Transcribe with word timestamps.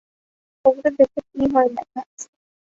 কবুতর 0.65 0.93
দেখলে 0.99 1.21
কী 1.29 1.43
হয় 1.53 1.69
লেখা 1.75 1.99
আছে। 2.03 2.27